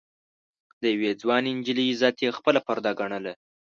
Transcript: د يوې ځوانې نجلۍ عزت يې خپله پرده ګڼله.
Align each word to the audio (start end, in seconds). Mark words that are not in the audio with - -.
د 0.81 0.83
يوې 0.95 1.11
ځوانې 1.21 1.51
نجلۍ 1.59 1.87
عزت 1.91 2.15
يې 2.25 2.29
خپله 2.37 2.59
پرده 2.67 2.91
ګڼله. 2.99 3.33